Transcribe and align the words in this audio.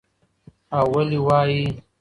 او 0.77 0.85
ولې 0.93 1.17
وايى 1.27 1.63